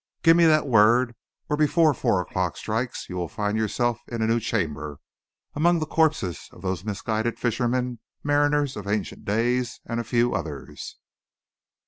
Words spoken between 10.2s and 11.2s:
others.